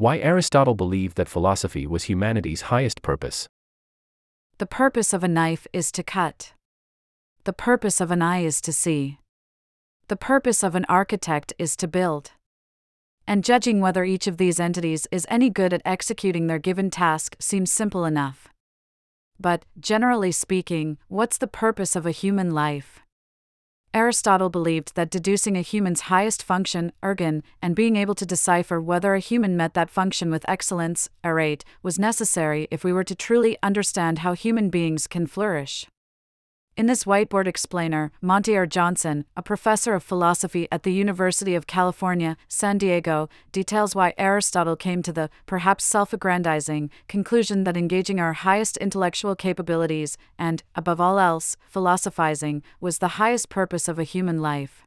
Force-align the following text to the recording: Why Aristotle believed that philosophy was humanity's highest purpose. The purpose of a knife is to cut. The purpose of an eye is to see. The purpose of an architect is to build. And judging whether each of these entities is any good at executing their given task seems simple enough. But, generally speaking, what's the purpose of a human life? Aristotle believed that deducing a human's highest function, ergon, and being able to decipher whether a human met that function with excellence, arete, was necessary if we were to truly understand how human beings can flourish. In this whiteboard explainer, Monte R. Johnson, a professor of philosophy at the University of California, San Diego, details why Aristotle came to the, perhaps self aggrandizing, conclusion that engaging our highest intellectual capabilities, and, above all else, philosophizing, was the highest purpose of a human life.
Why 0.00 0.16
Aristotle 0.16 0.74
believed 0.74 1.18
that 1.18 1.28
philosophy 1.28 1.86
was 1.86 2.04
humanity's 2.04 2.72
highest 2.72 3.02
purpose. 3.02 3.46
The 4.56 4.64
purpose 4.64 5.12
of 5.12 5.22
a 5.22 5.28
knife 5.28 5.66
is 5.74 5.92
to 5.92 6.02
cut. 6.02 6.54
The 7.44 7.52
purpose 7.52 8.00
of 8.00 8.10
an 8.10 8.22
eye 8.22 8.40
is 8.40 8.62
to 8.62 8.72
see. 8.72 9.18
The 10.08 10.16
purpose 10.16 10.62
of 10.62 10.74
an 10.74 10.86
architect 10.88 11.52
is 11.58 11.76
to 11.76 11.86
build. 11.86 12.30
And 13.26 13.44
judging 13.44 13.82
whether 13.82 14.02
each 14.02 14.26
of 14.26 14.38
these 14.38 14.58
entities 14.58 15.06
is 15.12 15.26
any 15.28 15.50
good 15.50 15.74
at 15.74 15.82
executing 15.84 16.46
their 16.46 16.58
given 16.58 16.88
task 16.88 17.36
seems 17.38 17.70
simple 17.70 18.06
enough. 18.06 18.48
But, 19.38 19.66
generally 19.78 20.32
speaking, 20.32 20.96
what's 21.08 21.36
the 21.36 21.46
purpose 21.46 21.94
of 21.94 22.06
a 22.06 22.10
human 22.10 22.52
life? 22.52 23.00
Aristotle 23.92 24.50
believed 24.50 24.94
that 24.94 25.10
deducing 25.10 25.56
a 25.56 25.62
human's 25.62 26.02
highest 26.02 26.44
function, 26.44 26.92
ergon, 27.02 27.42
and 27.60 27.74
being 27.74 27.96
able 27.96 28.14
to 28.14 28.24
decipher 28.24 28.80
whether 28.80 29.14
a 29.14 29.18
human 29.18 29.56
met 29.56 29.74
that 29.74 29.90
function 29.90 30.30
with 30.30 30.48
excellence, 30.48 31.08
arete, 31.24 31.64
was 31.82 31.98
necessary 31.98 32.68
if 32.70 32.84
we 32.84 32.92
were 32.92 33.02
to 33.02 33.16
truly 33.16 33.58
understand 33.64 34.20
how 34.20 34.32
human 34.32 34.70
beings 34.70 35.08
can 35.08 35.26
flourish. 35.26 35.88
In 36.80 36.86
this 36.86 37.04
whiteboard 37.04 37.46
explainer, 37.46 38.10
Monte 38.22 38.56
R. 38.56 38.64
Johnson, 38.64 39.26
a 39.36 39.42
professor 39.42 39.92
of 39.92 40.02
philosophy 40.02 40.66
at 40.72 40.82
the 40.82 40.94
University 40.94 41.54
of 41.54 41.66
California, 41.66 42.38
San 42.48 42.78
Diego, 42.78 43.28
details 43.52 43.94
why 43.94 44.14
Aristotle 44.16 44.76
came 44.76 45.02
to 45.02 45.12
the, 45.12 45.28
perhaps 45.44 45.84
self 45.84 46.14
aggrandizing, 46.14 46.88
conclusion 47.06 47.64
that 47.64 47.76
engaging 47.76 48.18
our 48.18 48.32
highest 48.32 48.78
intellectual 48.78 49.36
capabilities, 49.36 50.16
and, 50.38 50.62
above 50.74 51.02
all 51.02 51.18
else, 51.18 51.54
philosophizing, 51.68 52.62
was 52.80 52.96
the 52.96 53.16
highest 53.20 53.50
purpose 53.50 53.86
of 53.86 53.98
a 53.98 54.02
human 54.02 54.38
life. 54.40 54.86